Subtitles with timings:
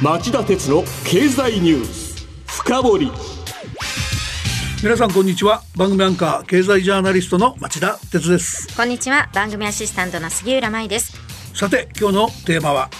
[0.00, 2.24] 町田鉄の経済ニュース。
[2.46, 3.10] 深掘り。
[4.80, 5.64] 皆さんこんにちは。
[5.76, 8.76] 番組アンカー経済ジャーナリストの町田鉄です。
[8.76, 9.28] こんにちは。
[9.34, 11.16] 番組アシスタントの杉浦舞です。
[11.52, 12.90] さて今日のテーマは？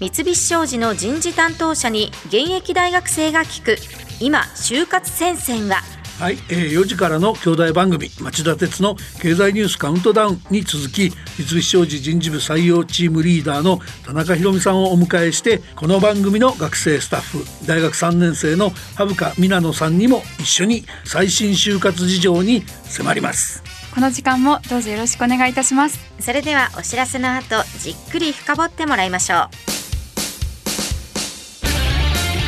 [0.00, 3.76] 三菱商事の人事担当者に現役大学生が聞く
[4.18, 5.76] 今就活戦線は？
[6.18, 23.62] はい、えー、4時からの兄弟番組町田鉄の経済ニュースカウントダウンに続き三菱商事人事部採用チームリーダーの田中宏美さんをお迎えしてこの番組の学生スタッフ大学3年生の羽深美奈野さんにも一緒に最新就活事情に迫ります。
[23.94, 26.00] この時間もどうぞよろしくお願いいたします。
[26.18, 29.48] それではお知らせの後じっくり深掘ってもらいましょ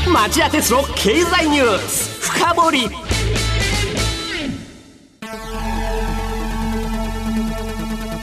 [0.08, 0.10] う。
[0.12, 3.19] 町田鉄の経済ニュース深掘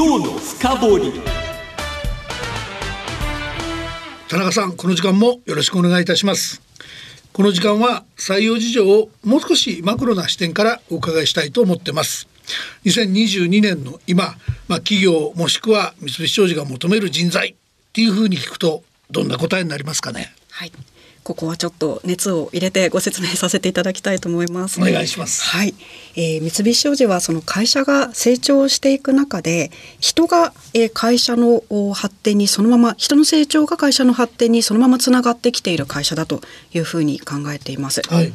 [0.00, 1.12] 今日の深掘り。
[4.28, 6.62] 田中さんこの時間もよろしくお願いいたします。
[7.32, 12.28] この時間は採用事情をもう少しマクロな視点からお伺いしたいと思ってます。
[12.84, 14.36] 2022年の今、
[14.68, 17.54] まあ、企業もしくは三菱商事が求める人材っ
[17.92, 20.32] ていうふうに聞くとどんな答えになりますかね？
[20.50, 20.70] はい
[21.28, 24.80] ここはちょっと熱を入れてご説明させていただきたいと思います。
[24.80, 25.44] お願いします。
[25.44, 25.74] はい、
[26.16, 31.62] えー、三菱商事はその会社が成長していく中で人が、えー、会社の
[31.92, 36.40] 発展にそのまま人の成長が会社の発展にそのままつながってきている会社だと
[36.72, 38.00] いうふうに考えています。
[38.08, 38.32] はい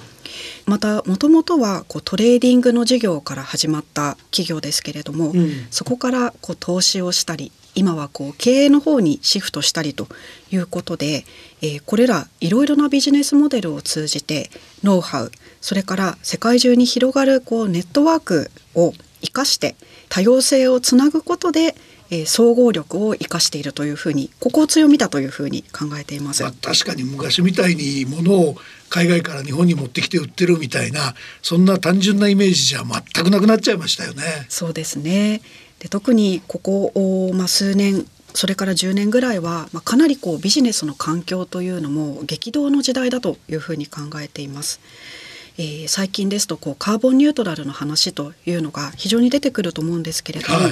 [0.65, 10.07] またもともとはこうトレーディングの事業から始まった企業ですけれども、うん、そこからこう投資をしたり今はこう経営の方にシフトしたりと
[10.51, 11.25] いうことで、
[11.61, 14.49] えー、これらいろいろなビジネスモデルを通じて
[14.83, 19.75] ノウハウそれから世界中に広がるこうネットワークを生かして
[20.09, 21.75] 多様性をつなぐことで
[22.13, 28.55] えー、総合力を生かしているというふうにここを強みだというふうに考えています、まあ、確かに昔みたいにものを
[28.89, 34.23] 海外から日本に持ってきて売ってるみたいなそんな単純なイメージじゃ全くなくなっちゃいましたよね。
[34.49, 35.41] そうですね
[35.83, 44.79] で特にここ、まあ、数年それから10年ぐらいは、まあ、かなりこうビジネスの環境というのも激動の時代だというふうに考えています。
[45.57, 50.71] えー、最近ですとこうカーボンニュートラルの話というのが非常に出てくると思うんですけれども、はい、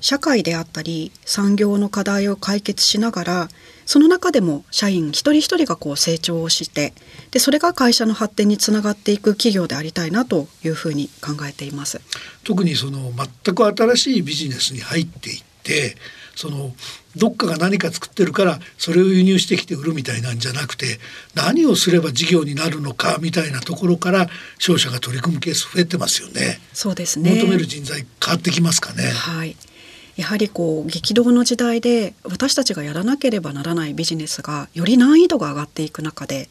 [0.00, 3.48] 社会であったり産業の課題を解決しながら
[3.90, 6.94] その中でも社員一人一人がこう成長をして
[7.32, 12.00] でそれが会社の発展につながっていく企業でありたいなというふうに考えています
[12.44, 15.96] 特にその全く新しいビジネスに入っていって
[16.36, 16.72] その
[17.16, 21.00] どっかが何か作ってるからそれを輸入してきて売るみたいなんじゃなくて
[21.34, 24.28] 何をすれば事業になるのかみたいなところから
[24.60, 26.60] 商社が取り組むケース増えてますよね。
[26.72, 29.10] そうですね求める人材変わってきますかね。
[29.10, 29.56] はい
[30.16, 36.48] やはりこう激動の時代で私たちがやらなければならないビジネスがより難易度が上がっていく中で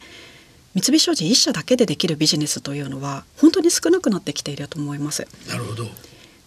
[0.74, 5.26] 三菱商事一社だけでできるビジネスというのは本当に少なくなってきていると思います。
[5.48, 5.88] なるほど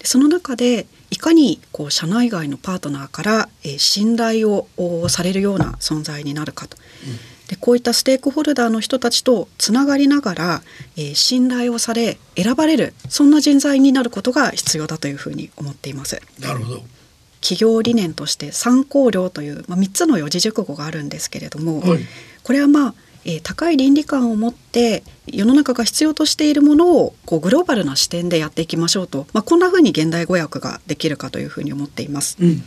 [0.05, 4.67] その中でいかにこう社内外のパートナーから、えー、信頼を
[5.07, 6.77] されるような存在になるかと。
[7.07, 10.61] うんでこういったステークホルダーの人たちとつながりながら、
[10.95, 16.21] えー、信頼をされ選ばれるそんな人材になることが必要だというふうに思っています。
[16.39, 16.83] なるほど
[17.43, 21.99] 企業理念として参考料という、まあ、3つの四字熟語があるんですけれども、はい、
[22.41, 22.93] これはまあ
[23.25, 32.37] えー、高い倫理観を持って世の中が必要としているものをこうグローバルな視点でやっていきましょうと、まあ、こんなふうに現代語訳ができるかというふうに思っています。
[32.41, 32.63] うん、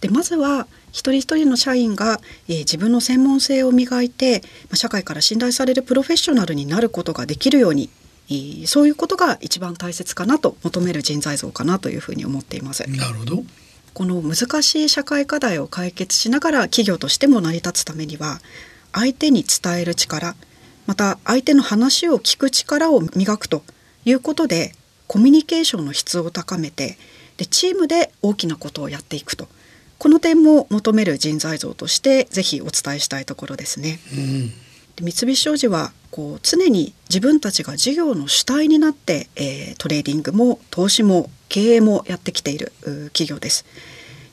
[0.00, 7.90] でまずは一人一人の社員が、えー、自分の専門性を磨いて、まあ、社会から信頼されるプロフェッショナルになることができるように
[8.66, 12.88] そういうことが一番大切かなと求める人材像かなというふうに思っています。
[12.88, 13.44] なるほど
[13.94, 18.40] この難しい社会課題を解決しながら企業としても成り立つためには
[18.92, 20.34] 相手に伝える力
[20.86, 23.62] また相手の話を聞く力を磨くと
[24.04, 24.72] いうことで
[25.06, 26.96] コミュニケーションの質を高めて
[27.36, 29.48] でチームで大きなことをやっていくと
[29.98, 34.00] この点も求める人材像としてぜひお伝えしたいところですね。
[34.12, 34.71] うん
[35.02, 42.72] 三菱商事はこう常に自分たちが事業の主体になって、えー、トレーディングも投資も経営もやってきている
[43.12, 43.64] 企業です。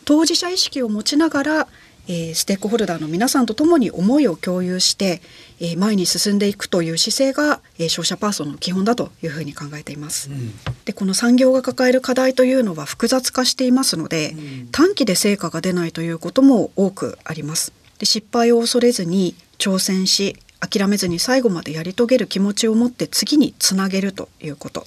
[0.06, 1.68] 当事者意識を持ちながら、
[2.07, 5.21] えー、ステークホルダーの皆さんと共に思いを共有して、
[5.60, 10.30] えー、前に進んでいくという姿勢が、えー、商社パーソンの基本だというふうに考えています。
[10.30, 10.54] うん、
[10.86, 14.36] でこの産業が抱える課題というのは複雑化していますので、う
[14.66, 17.74] ん、短期で成果が出ないということも多くあります。
[17.98, 24.85] で失敗を恐れずに挑戦し諦めずに最後までやり遂げる気持ちを持って次につなげるということ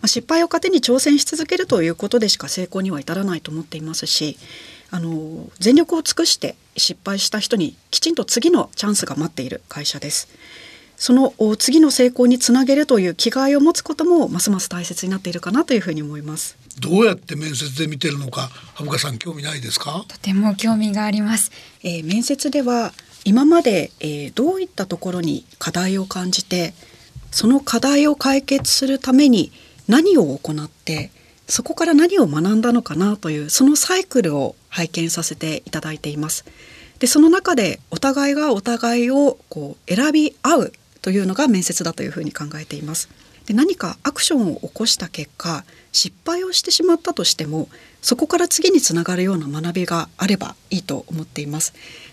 [0.00, 4.36] まあ、失敗を糧に挑戦し続けるということでしか成功には至らないと思っていますし
[4.90, 10.26] あの全力を尽くして失敗した人にきちんと次のチャンスが待っている会社です。
[10.96, 16.56] その次の成功につなげるという気概を持つこともますます大切になっているかなというふうに思います。
[16.80, 20.04] どうやって面接で見てるのか、羽深さん興味ないですか？
[20.08, 21.50] とても興味があります。
[21.82, 22.92] えー、面接では
[23.24, 26.74] 今まで、えー、どういったところに課題を感じて、
[27.32, 29.52] その課題を解決するために
[29.88, 31.10] 何を行って
[31.48, 36.44] そこから何を学んだのかなというそのサイクルを拝見させていただいています。
[36.98, 43.08] でその中でお互いがお互いをこう選び合うというのが面接だというふうに考えています。
[43.46, 47.68] で何かアクションを起こした結果失敗をしてしまったとしても
[48.00, 51.72] そこから次につながるような学びがあればいいと思っています。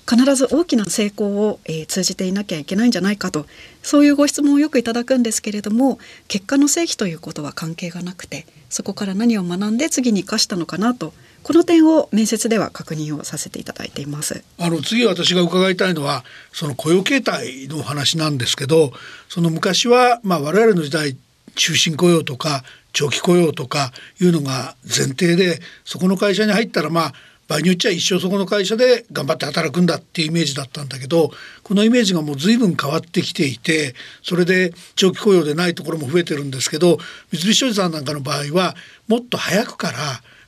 [0.09, 3.45] 必ず大きな成功を、えー、通じていなきゃいけないんじゃないかと
[3.83, 11.13] そういうご質問をよくいただくんですけれども結果の成否ということは関係がなくてそこから何を学んで次に生かしたのかなと
[11.43, 14.43] この点を面接では確認をさせていただいています。
[14.57, 18.91] あの次私が伺いたいのはその雇用形態の話なんですけど
[19.27, 21.17] その昔はまあ我々の時代
[21.55, 22.63] 終身雇用とか
[22.93, 27.13] 長期雇用とかいうのが前提でそこの会社に入ったらまあ
[27.49, 31.31] 場合によっちゃ一生そこの会社で頑張って働くんだっていうイメージだったんだけど
[31.63, 36.99] このイメージがもう随分変わってきていてそれで長期雇用でないところも増えてるんですけど
[37.31, 38.75] 三菱商事さんなんかの場合は
[39.07, 39.97] もっと早くから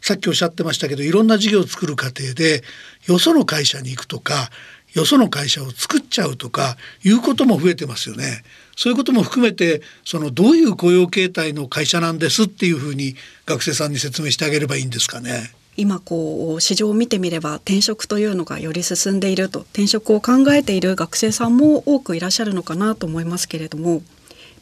[0.01, 2.63] さっきおっしゃってましたけどいろんな事業を作る過程で
[3.07, 4.49] よその会社に行くとか
[4.93, 8.43] よその会社を作っちゃうとかいうことも増えてますよね。
[8.75, 13.15] そういうことも含めてそのどういう雇用形態の会社なんですっていうふうに
[13.45, 15.53] 学生さんに説明してあげればいいんですかね。
[15.77, 24.01] 今こう市場を見てみれば転職というのがより進んでいると転職を考えている学生さんも多くいらっしゃるのかなと思いますけれども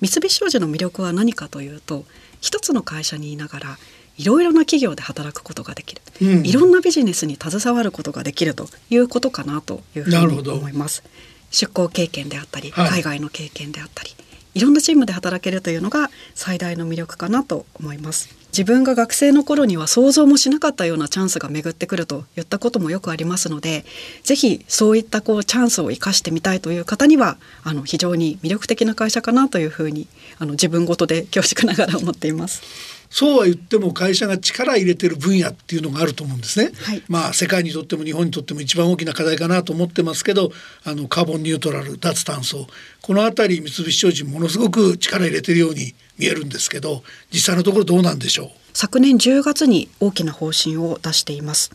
[0.01, 2.05] 三菱商事の魅力は何かというと
[2.41, 3.77] 一つの会社にいながら
[4.19, 11.03] いろいろな企業で働くことができる、うん、いろんなビジネスに携わることができるということかなというふうに思います。
[11.51, 14.11] 出向経験であったり、はい、海外の経験であったり
[14.53, 18.35] いろんなチームで働けるというのが最大の魅力かなと思います。
[18.51, 23.85] 自分が学生の頃には想像もしなかったようなチャンスが巡ってくるといったこともよくありますので
[24.23, 30.07] ぜひそういったこうチャンスを生かしてみたいという方にはあの非常に魅力的な会社かなというふうに
[30.39, 36.71] あの自分ごとで恐縮ながら思っていますそうは言っても会社が力入れてる分野っていうのがあると思うんですね。
[36.83, 40.51] はい、まあ世界にとっても日本にとっても一番大きな課題かなと思ってますけど
[40.83, 42.67] あのカーボンニュートラル脱炭素
[43.01, 48.49] この辺り三菱商事ものすごく力入れてるように見えるんですけど実際のところどうなんでしょう？
[48.73, 51.71] 昨年10月に大きな方針を出しています。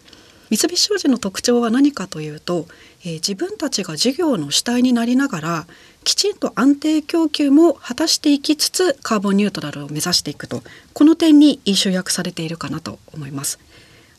[0.51, 2.67] 三菱商事の特徴は何かというと、
[3.05, 5.67] えー、自分たちが事業の主体になりながら
[6.05, 13.59] きちんと安定供給も果たしていきつつカーボンニュートラルを目指していくとこの点に集約されているかなと思います。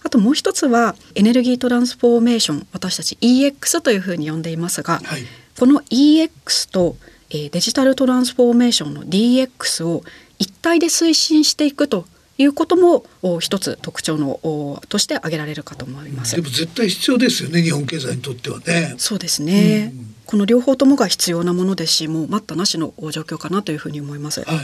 [0.04, 5.24] あともう一つはエネルギートランスフォーメーション私たち EX というふうに呼んでいますが、はい、
[5.58, 6.96] この EX と、
[7.32, 10.04] えー、デジタルトランスフォーメーションの DX を
[10.38, 12.06] 一体で推進していくと
[12.38, 13.06] いうことも
[13.40, 16.36] 一つ特徴のとして挙げられるかと思います。
[16.36, 18.96] でも絶対必要ですよね日本経済にとってはね。
[18.98, 19.94] そうですね。
[19.94, 24.42] うん、この両方ともが必要なものですし、もう待ったなしの状況かなというふうに思います。
[24.42, 24.58] はい。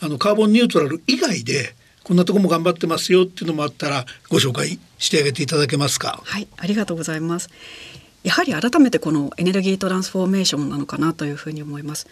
[0.00, 1.74] あのカーボンニュートラル以外で
[2.04, 6.20] こんなとこも頑張ってますよっていうのもあったらご紹介してあげていただけますか？
[6.24, 7.48] はい、ありがとうございます。
[8.22, 12.06] やはり改めてこのエネルギートランスフォーメーションなのかなというふうに思います。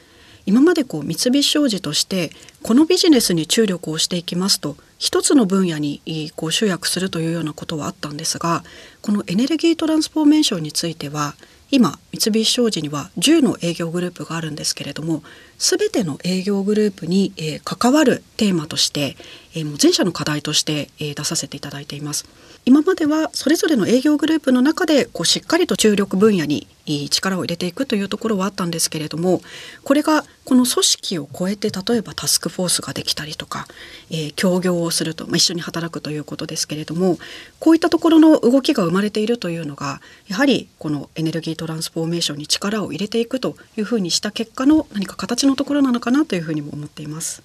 [0.47, 2.31] 今までこう三菱商事として
[2.63, 6.01] このビジネスに注力をしていきますと一つの分野に
[6.37, 8.65] こう集約するというようなことはあったんですが
[9.03, 11.35] このエネルギートランスフォーメーションについては
[11.71, 15.23] 今三菱商事には10の営業グループがあるんですけれども
[15.59, 19.17] 全ての営業グループに、えー、関わるテーマとして、
[19.55, 22.27] えー、もう全社の課題として、えー、出させていただいています。
[22.67, 26.67] 今まではそれぞれの営業グループの中でこうしっかりと注力分野に
[27.11, 29.41] 力を入れていくというところはあったんですけれども
[29.85, 33.69] これがこの組織を超えて例えばタスクフォースができたりとか、
[34.11, 37.19] えー、協業をすると、まあ、一緒に働くということですけれども
[37.61, 47.43] こういったところの動きが生まれているというのがやはりこのエネルギートランスフォーメーションに力を入れていくというふうにした結果の何か形のところなのかなというふうにも思っています。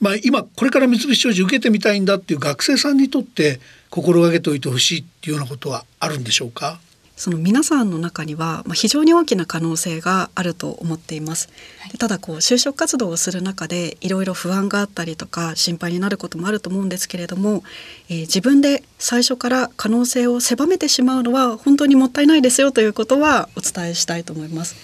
[0.00, 6.78] まあ、今これから三菱商事受けてみたいんだっていう学生さんにとって心がけておいてほしいっていうようなことはあるんでしょうか？
[7.16, 11.48] その皆さんの中には、まあ、非常に大きな可能性があると思っています。
[11.90, 17.64] でただこう就職活動をする中でいろいろ不安があったりとか心配になることもあると思うんですけれども、
[18.10, 24.76] えー、自分で最初から可能性を狭めてしまうのは本当にもったいないですよということはお伝えしたいと思います。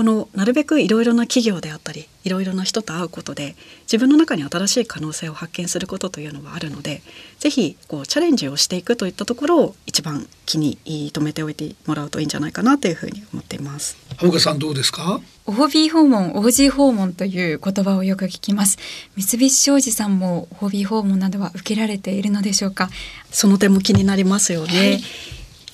[0.00, 7.02] このなるべくいろいろな企業であったりいろいろな人と会うことで自分の中に新しい可能性を発見することというのはあるので
[7.38, 10.78] ぜひこうチャレンジをしていくといったところを一番気に
[11.12, 13.98] 留めておいてもらうといいんじゃないかなというふうに思っています。
[14.16, 18.78] 浜さんどうですか？OB 訪問 OG 訪問という言葉をよく聞きます。
[19.18, 22.88] 三菱商事さんも OB 訪問などは受けられているのでしょうか？
[23.30, 25.00] その点も気になりますよね、はい、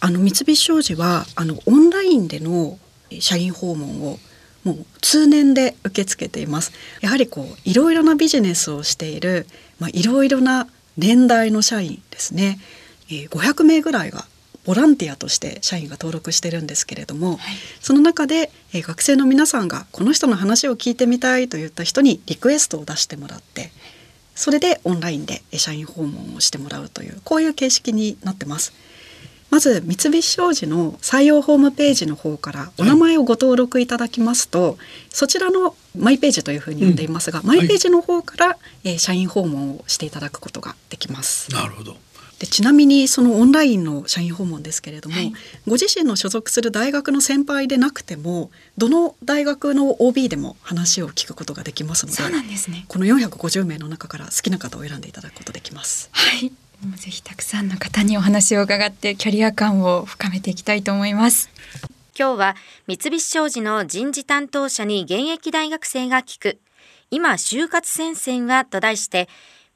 [0.00, 2.76] あの三菱商事はあのオンラインでの
[3.20, 4.18] 社員訪問を
[4.64, 6.72] もう通年で受け付けています。
[7.00, 9.46] やはりこういろいろなビジネスをしている
[9.78, 12.58] まあいろいろな年代の社員ですね、
[13.08, 14.26] えー、500名ぐらいが
[14.64, 17.38] ボランティアとして社員が登録してるんですけれども、はい、
[17.80, 23.70] その中で、えー、学生の皆さんがこの人の話を聞いてみたいといった人にリクエストを出してもらって
[24.34, 28.72] それでオンラインで社員訪問をしてもらうというこういう形式になってます。
[29.50, 34.76] まず三菱商事の採用ホームページの方からお名前をご登録いただきますと、はい、
[35.11, 41.53] そちらのマイページというふうに呼んでいますが、うん、マイページの方から、はい、えー、社員訪問をしていただくことができます。
[41.53, 41.97] なるほど。
[42.38, 45.33] でちなみにそのオンラインの社員訪問ですけれども、はい、
[45.67, 56.11] ご自身の所属する大学の先輩でなくてもどの大学の OB でも話を聞くことができますのでそうなんですねこの450名の中から好きな方を選んでいただくことできます。
[56.12, 56.53] はい
[56.97, 61.50] ぜひたくさんの方にお話を伺ってキャリア感を深めていきたいと思います。
[62.18, 62.56] 今日は
[62.87, 66.59] 三菱商事の人事担当者に現役大学生が聞く。
[67.11, 69.28] 今就活戦線はと題して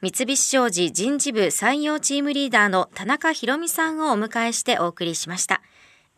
[0.02, 5.60] 三菱商事人事部採用チームリーダーの田中博美さんをお迎えしてお送りしました。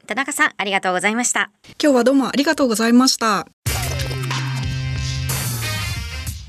[0.07, 1.51] 田中さんありがとうございました。
[1.83, 3.47] 今日はどうもありがとうございました。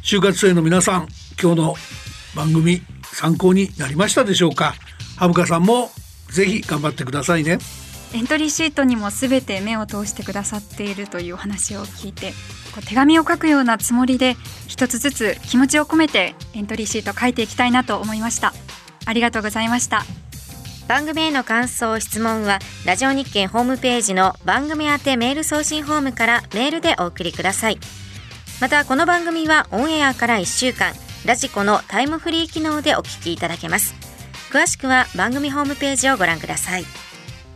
[0.03, 1.07] 就活生の皆さん
[1.41, 1.75] 今日の
[2.35, 2.81] 番組
[3.13, 4.75] 参考になりましたでしょうか？
[5.17, 5.91] ハムカさんも
[6.29, 7.59] ぜひ頑張ってくださいね。
[8.13, 12.31] エントリーシートにもすべて目を通してくださっているというお話を聞いて
[12.75, 14.35] こう手紙を書くようなつもりで
[14.67, 18.53] 一つずつ気持ちを込めてエントリーシート書いていきたいなと思いました。
[19.05, 20.03] ありがとうございました。
[20.87, 27.79] 番組への感想質問はラジオ日経ホームページの番組宛てメール送信フォームからメールでお送りください。
[28.61, 30.93] またこの番組はオンエアから1週間
[31.25, 33.95] ラジコのタイムフリー機能でお聞きいただけます。
[34.51, 36.85] 詳しくは番組ホームページをご覧ください。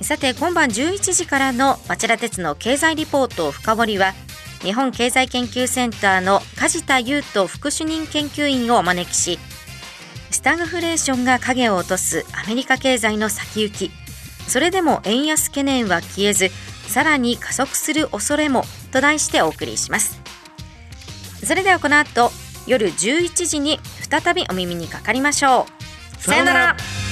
[0.02, 4.14] さて今晩11時からの町田鉄の経済リポート深掘りは
[4.62, 9.40] 日本経済研究センターの梶田優斗副主任研究員をお招きし
[10.30, 13.92] スタグフレーションが影を落とすアメリカ経済の先行き
[14.48, 16.50] それでも円安懸念は消えず
[16.88, 20.22] さらに加速する恐れもと題してお送りします。
[21.44, 22.32] それではこの後
[22.68, 25.66] 夜11時に再びお耳にかかりましょ
[26.20, 26.22] う。
[26.22, 27.07] さよなら。